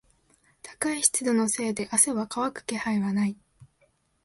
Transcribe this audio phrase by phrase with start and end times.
[0.63, 3.37] 高い湿度のせいで汗は乾く気配はない。